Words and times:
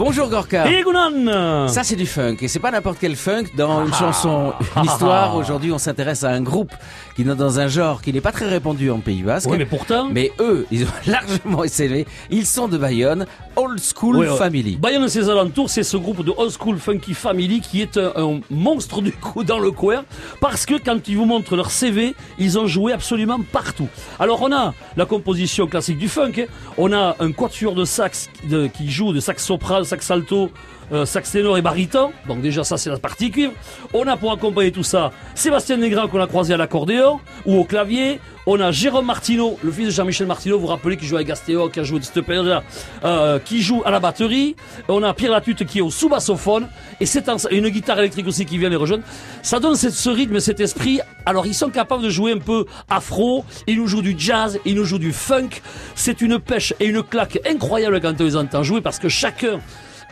Bonjour 0.00 0.30
Gorka. 0.30 0.64
Egunon 0.66 1.68
Ça 1.68 1.84
c'est 1.84 1.94
du 1.94 2.06
funk 2.06 2.36
et 2.40 2.48
c'est 2.48 2.58
pas 2.58 2.70
n'importe 2.70 2.96
quel 2.98 3.16
funk. 3.16 3.44
Dans 3.54 3.84
une 3.84 3.92
chanson, 3.92 4.54
une 4.76 4.84
histoire. 4.86 5.36
Aujourd'hui, 5.36 5.72
on 5.72 5.78
s'intéresse 5.78 6.24
à 6.24 6.30
un 6.30 6.40
groupe 6.40 6.72
qui 7.14 7.20
est 7.20 7.24
dans 7.26 7.60
un 7.60 7.68
genre 7.68 8.00
qui 8.00 8.10
n'est 8.10 8.22
pas 8.22 8.32
très 8.32 8.48
répandu 8.48 8.90
en 8.90 9.00
Pays 9.00 9.22
Basque. 9.22 9.50
Oui, 9.50 9.58
mais 9.58 9.66
pourtant... 9.66 10.08
Mais 10.10 10.32
eux, 10.40 10.66
ils 10.70 10.84
ont 10.84 10.92
largement 11.06 11.64
essayé. 11.64 12.06
Ils 12.30 12.46
sont 12.46 12.66
de 12.66 12.78
Bayonne, 12.78 13.26
Old 13.56 13.78
School. 13.78 14.26
Family. 14.38 14.76
Bayonne 14.76 15.04
et 15.04 15.08
ses 15.10 15.28
alentours, 15.28 15.68
c'est 15.68 15.82
ce 15.82 15.98
groupe 15.98 16.24
de 16.24 16.32
Old 16.34 16.50
School 16.58 16.78
Funky 16.78 17.12
Family 17.12 17.60
qui 17.60 17.82
est 17.82 17.98
un, 17.98 18.12
un 18.16 18.40
monstre 18.48 19.02
du 19.02 19.12
coup 19.12 19.44
dans 19.44 19.58
le 19.58 19.70
coin 19.70 20.04
parce 20.40 20.64
que 20.64 20.82
quand 20.82 21.08
ils 21.08 21.16
vous 21.18 21.26
montrent 21.26 21.56
leur 21.56 21.70
CV, 21.70 22.14
ils 22.38 22.58
ont 22.58 22.66
joué 22.66 22.94
absolument 22.94 23.40
partout. 23.52 23.88
Alors 24.18 24.40
on 24.40 24.50
a 24.50 24.72
la 24.96 25.04
composition 25.04 25.66
classique 25.66 25.98
du 25.98 26.08
funk, 26.08 26.32
hein. 26.38 26.44
on 26.78 26.90
a 26.94 27.16
un 27.20 27.32
quatuor 27.32 27.74
de 27.74 27.84
sax 27.84 28.30
de- 28.48 28.66
qui 28.66 28.90
joue 28.90 29.12
de 29.12 29.20
sax 29.20 29.44
soprano, 29.44 29.84
sax 29.90 30.10
alto, 30.10 30.50
euh, 30.92 31.04
sax 31.04 31.30
ténor 31.30 31.58
et 31.58 31.62
baryton. 31.62 32.12
Donc 32.26 32.40
déjà 32.40 32.64
ça 32.64 32.76
c'est 32.76 32.90
la 32.90 32.98
partie 32.98 33.30
cuivre. 33.30 33.52
On 33.92 34.06
a 34.06 34.16
pour 34.16 34.32
accompagner 34.32 34.72
tout 34.72 34.82
ça 34.82 35.12
Sébastien 35.34 35.76
Negrin 35.76 36.08
qu'on 36.08 36.20
a 36.20 36.26
croisé 36.26 36.54
à 36.54 36.56
l'accordéon 36.56 37.20
ou 37.46 37.58
au 37.58 37.64
clavier. 37.64 38.20
On 38.46 38.58
a 38.58 38.72
Jérôme 38.72 39.06
Martineau, 39.06 39.58
le 39.62 39.70
fils 39.70 39.86
de 39.86 39.90
Jean-Michel 39.90 40.26
Martineau, 40.26 40.56
vous 40.56 40.62
vous 40.62 40.66
rappelez 40.68 40.96
qui 40.96 41.06
joue 41.06 41.16
avec 41.16 41.28
Gastéo, 41.28 41.68
qui 41.68 41.78
a 41.78 41.84
joué 41.84 42.00
de 42.00 42.04
cette 42.04 42.22
période-là, 42.22 42.62
euh, 43.04 43.38
qui 43.38 43.60
joue 43.60 43.82
à 43.84 43.90
la 43.90 44.00
batterie. 44.00 44.56
On 44.88 45.02
a 45.02 45.12
Pierre 45.12 45.32
Latute 45.32 45.66
qui 45.66 45.78
est 45.78 45.82
au 45.82 45.90
sous-bassophone 45.90 46.66
et 47.00 47.06
c'est 47.06 47.30
une 47.50 47.68
guitare 47.68 47.98
électrique 47.98 48.26
aussi 48.26 48.46
qui 48.46 48.56
vient 48.58 48.70
les 48.70 48.76
rejoindre. 48.76 49.04
Ça 49.42 49.60
donne 49.60 49.76
ce 49.76 50.10
rythme, 50.10 50.40
cet 50.40 50.58
esprit. 50.58 51.00
Alors 51.26 51.46
ils 51.46 51.54
sont 51.54 51.70
capables 51.70 52.02
de 52.02 52.08
jouer 52.08 52.32
un 52.32 52.38
peu 52.38 52.64
afro, 52.88 53.44
ils 53.66 53.76
nous 53.76 53.86
jouent 53.86 54.02
du 54.02 54.14
jazz, 54.18 54.58
ils 54.64 54.74
nous 54.74 54.84
jouent 54.84 54.98
du 54.98 55.12
funk. 55.12 55.50
C'est 55.94 56.20
une 56.22 56.38
pêche 56.38 56.74
et 56.80 56.86
une 56.86 57.02
claque 57.02 57.38
incroyable 57.46 58.00
quand 58.00 58.18
on 58.20 58.24
les 58.24 58.36
entend 58.36 58.62
jouer 58.62 58.80
parce 58.80 58.98
que 58.98 59.08
chacun 59.08 59.60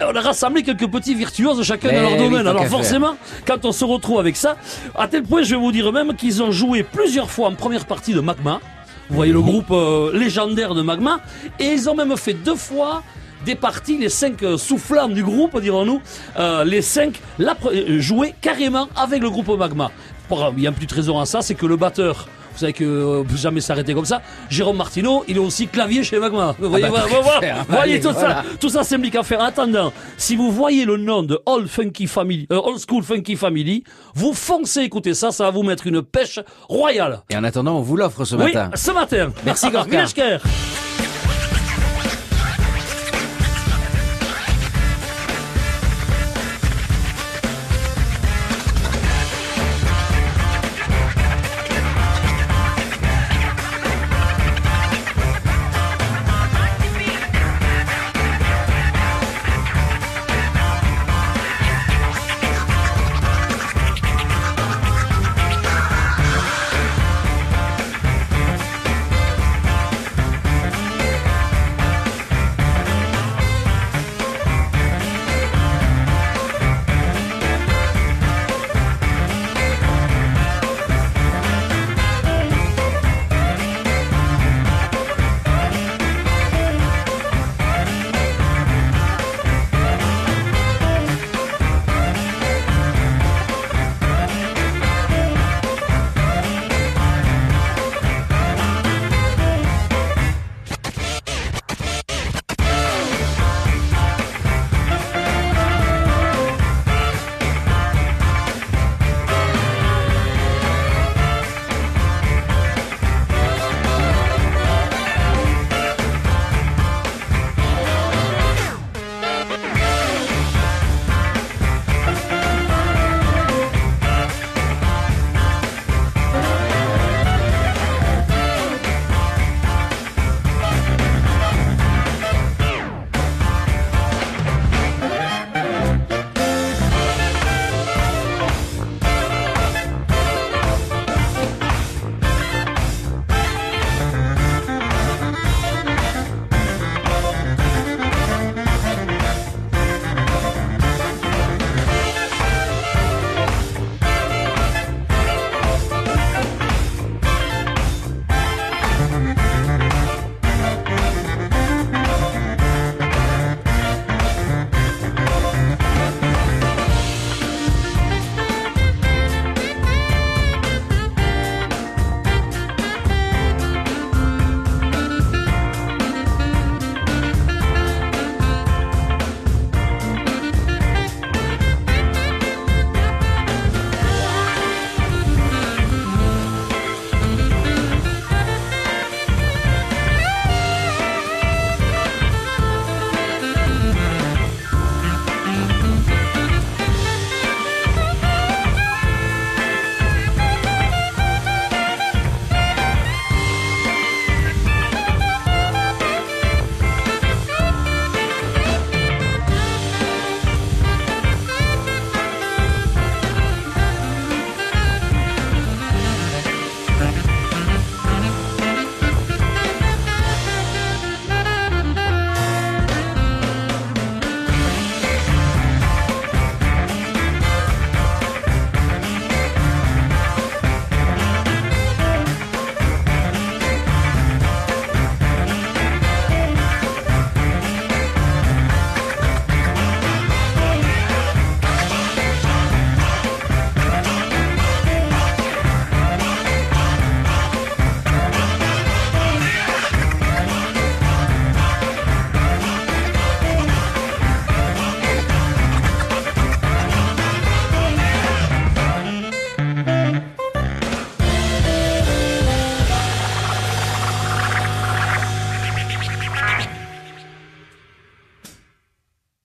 on 0.00 0.14
a 0.14 0.20
rassemblé 0.20 0.62
quelques 0.62 0.88
petits 0.88 1.14
virtuoses 1.14 1.62
chacun 1.62 1.92
dans 1.92 2.02
leur 2.02 2.12
oui, 2.12 2.18
domaine. 2.18 2.46
Alors 2.46 2.62
faire. 2.62 2.70
forcément, 2.70 3.16
quand 3.46 3.64
on 3.64 3.72
se 3.72 3.84
retrouve 3.84 4.20
avec 4.20 4.36
ça, 4.36 4.56
à 4.94 5.08
tel 5.08 5.22
point, 5.22 5.42
je 5.42 5.54
vais 5.54 5.60
vous 5.60 5.72
dire 5.72 5.92
même 5.92 6.14
qu'ils 6.14 6.42
ont 6.42 6.50
joué 6.50 6.82
plusieurs 6.82 7.30
fois 7.30 7.48
en 7.48 7.54
première 7.54 7.86
partie 7.86 8.14
de 8.14 8.20
Magma. 8.20 8.60
Vous 9.08 9.16
voyez 9.16 9.32
le 9.32 9.40
groupe 9.40 9.70
euh, 9.70 10.12
légendaire 10.12 10.74
de 10.74 10.82
Magma. 10.82 11.20
Et 11.58 11.66
ils 11.66 11.88
ont 11.88 11.94
même 11.94 12.16
fait 12.16 12.34
deux 12.34 12.56
fois 12.56 13.02
des 13.44 13.54
parties, 13.54 13.96
les 13.96 14.08
cinq 14.08 14.42
euh, 14.42 14.58
soufflants 14.58 15.08
du 15.08 15.22
groupe, 15.22 15.58
dirons-nous, 15.60 16.00
euh, 16.38 16.64
les 16.64 16.82
cinq 16.82 17.20
la 17.38 17.56
carrément 18.40 18.88
avec 18.96 19.22
le 19.22 19.30
groupe 19.30 19.48
Magma. 19.56 19.90
Il 20.56 20.62
y 20.62 20.66
a 20.66 20.70
un 20.70 20.72
petit 20.74 20.86
trésor 20.86 21.20
à 21.20 21.26
ça, 21.26 21.40
c'est 21.40 21.54
que 21.54 21.64
le 21.64 21.76
batteur, 21.76 22.28
vous 22.58 22.62
savez 22.62 22.72
que 22.72 22.82
euh, 22.84 23.22
peut 23.22 23.36
jamais 23.36 23.60
s'arrêter 23.60 23.94
comme 23.94 24.04
ça, 24.04 24.20
Jérôme 24.50 24.78
Martineau, 24.78 25.22
il 25.28 25.36
est 25.36 25.40
aussi 25.40 25.68
clavier 25.68 26.02
chez 26.02 26.18
Magma. 26.18 26.56
Vous 26.58 26.68
voyez, 26.68 26.86
bah, 26.88 27.04
voilà, 27.08 27.20
voilà, 27.22 27.40
faire. 27.40 27.64
voyez 27.68 28.00
tout 28.00 28.10
voilà. 28.10 28.42
ça, 28.42 28.44
tout 28.58 28.68
ça 28.68 28.82
s'implique 28.82 29.14
à 29.14 29.22
faire. 29.22 29.38
En 29.40 29.44
attendant, 29.44 29.92
si 30.16 30.34
vous 30.34 30.50
voyez 30.50 30.84
le 30.84 30.96
nom 30.96 31.22
de 31.22 31.38
Old 31.46 31.68
Funky 31.68 32.08
Family, 32.08 32.48
euh, 32.50 32.60
Old 32.60 32.80
School 32.84 33.04
Funky 33.04 33.36
Family, 33.36 33.84
vous 34.16 34.32
foncez 34.34 34.80
écouter 34.80 35.14
ça, 35.14 35.30
ça 35.30 35.44
va 35.44 35.50
vous 35.50 35.62
mettre 35.62 35.86
une 35.86 36.02
pêche 36.02 36.40
royale. 36.68 37.20
Et 37.30 37.36
en 37.36 37.44
attendant, 37.44 37.76
on 37.76 37.82
vous 37.82 37.96
l'offre 37.96 38.24
ce 38.24 38.34
Oui, 38.34 38.52
matin. 38.52 38.70
ce 38.74 38.90
matin. 38.90 39.30
Merci, 39.44 39.70
Gorka. 39.70 40.04